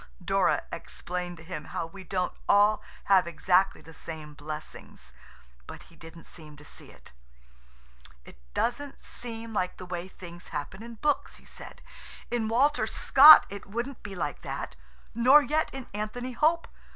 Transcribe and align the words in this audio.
Dora 0.25 0.63
explained 0.71 1.37
to 1.37 1.43
him 1.43 1.65
how 1.65 1.85
we 1.85 2.03
don't 2.03 2.33
all 2.49 2.81
have 3.03 3.27
exactly 3.27 3.81
the 3.81 3.93
same 3.93 4.33
blessings, 4.33 5.13
but 5.67 5.83
he 5.83 5.95
didn't 5.95 6.23
seem 6.25 6.57
to 6.57 6.65
see 6.65 6.89
it. 6.91 7.11
"It 8.25 8.39
doesn't 8.55 8.99
seem 8.99 9.53
like 9.53 9.77
the 9.77 9.85
way 9.85 10.07
things 10.07 10.47
happen 10.47 10.81
in 10.81 10.95
books," 10.95 11.35
he 11.35 11.45
said. 11.45 11.83
"In 12.31 12.47
Walter 12.47 12.87
Scott 12.87 13.45
it 13.47 13.67
wouldn't 13.67 14.01
be 14.01 14.15
like 14.15 14.41
that, 14.41 14.75
nor 15.13 15.43
yet 15.43 15.71
in 15.71 15.85
Anthony 15.93 16.31
Hope. 16.31 16.67